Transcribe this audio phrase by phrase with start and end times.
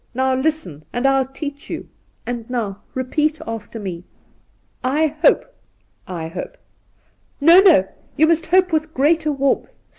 [0.15, 1.87] Now listen, and I'll teach you;
[2.25, 4.03] and now repeat after me:"
[5.03, 5.45] I hope
[6.23, 6.57] "''I hope
[7.49, 7.87] ''No, no'!
[8.17, 9.77] You must hope with greater warmth.